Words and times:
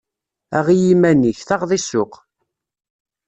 Aɣ 0.57 0.67
i 0.75 0.77
yiman-ik, 0.83 1.39
taɣeḍ 1.47 1.71
i 1.77 1.79
ssuq. 1.83 2.13